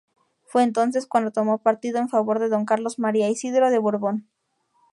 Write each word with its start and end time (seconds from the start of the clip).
Fue 0.47 0.63
entonces 0.63 1.05
cuando 1.05 1.29
tomó 1.29 1.59
partido 1.61 1.99
en 1.99 2.09
favor 2.09 2.39
de 2.39 2.49
don 2.49 2.65
Carlos 2.65 2.97
María 2.97 3.29
Isidro 3.29 3.69
de 3.69 3.77
Borbón. 3.77 4.27